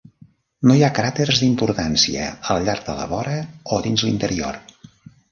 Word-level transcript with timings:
No 0.69 0.75
hi 0.77 0.79
ha 0.85 0.93
cràters 0.99 1.41
d'importància 1.41 2.23
al 2.53 2.65
llarg 2.69 2.87
de 2.87 2.95
la 3.01 3.05
vora 3.11 3.35
o 3.77 3.79
dins 3.89 4.05
l'interior. 4.07 4.59